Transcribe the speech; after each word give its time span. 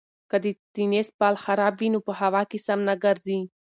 که 0.29 0.37
د 0.43 0.45
تېنس 0.73 1.07
بال 1.19 1.35
خراب 1.43 1.73
وي 1.79 1.89
نو 1.93 1.99
په 2.07 2.13
هوا 2.21 2.41
کې 2.49 2.57
سم 2.65 2.79
نه 2.89 2.95
ګرځي. 3.03 3.39